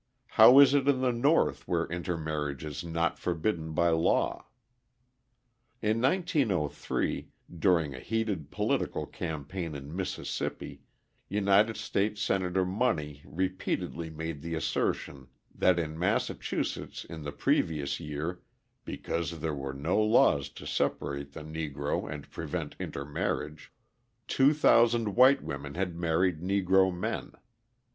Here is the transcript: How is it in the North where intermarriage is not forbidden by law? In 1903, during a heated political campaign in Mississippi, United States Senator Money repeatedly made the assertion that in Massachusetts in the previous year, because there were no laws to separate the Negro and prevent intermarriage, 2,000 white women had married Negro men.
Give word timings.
How 0.29 0.57
is 0.57 0.73
it 0.73 0.87
in 0.87 1.01
the 1.01 1.11
North 1.11 1.67
where 1.67 1.85
intermarriage 1.85 2.65
is 2.65 2.83
not 2.83 3.19
forbidden 3.19 3.73
by 3.73 3.89
law? 3.89 4.47
In 5.79 6.01
1903, 6.01 7.29
during 7.59 7.93
a 7.93 7.99
heated 7.99 8.49
political 8.49 9.05
campaign 9.05 9.75
in 9.75 9.95
Mississippi, 9.95 10.81
United 11.29 11.77
States 11.77 12.19
Senator 12.19 12.65
Money 12.65 13.21
repeatedly 13.23 14.09
made 14.09 14.41
the 14.41 14.55
assertion 14.55 15.27
that 15.53 15.77
in 15.77 15.99
Massachusetts 15.99 17.05
in 17.05 17.21
the 17.21 17.31
previous 17.31 17.99
year, 17.99 18.41
because 18.83 19.39
there 19.39 19.53
were 19.53 19.71
no 19.75 20.01
laws 20.01 20.49
to 20.49 20.65
separate 20.65 21.33
the 21.33 21.43
Negro 21.43 22.11
and 22.11 22.31
prevent 22.31 22.75
intermarriage, 22.79 23.71
2,000 24.29 25.15
white 25.15 25.43
women 25.43 25.75
had 25.75 25.95
married 25.95 26.41
Negro 26.41 26.91
men. 26.91 27.33